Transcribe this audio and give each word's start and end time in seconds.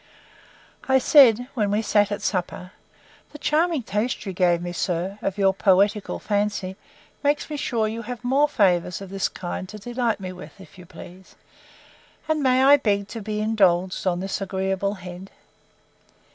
I 0.89 0.97
said, 0.97 1.47
when 1.53 1.69
we 1.69 1.83
sat 1.83 2.11
at 2.11 2.23
supper, 2.23 2.71
The 3.33 3.37
charming 3.37 3.83
taste 3.83 4.25
you 4.25 4.33
gave 4.33 4.59
me, 4.59 4.71
sir, 4.73 5.19
of 5.21 5.37
your 5.37 5.53
poetical 5.53 6.17
fancy, 6.17 6.75
makes 7.23 7.51
me 7.51 7.55
sure 7.55 7.87
you 7.87 8.01
have 8.01 8.23
more 8.23 8.47
favours 8.49 8.99
of 8.99 9.11
this 9.11 9.29
kind 9.29 9.69
to 9.69 9.77
delight 9.77 10.19
me 10.19 10.33
with, 10.33 10.59
if 10.59 10.79
you 10.79 10.87
please; 10.87 11.35
and 12.27 12.41
may 12.41 12.63
I 12.63 12.77
beg 12.77 13.09
to 13.09 13.21
be 13.21 13.41
indulged 13.41 14.07
on 14.07 14.21
this 14.21 14.41
agreeable 14.41 14.95
head? 14.95 15.29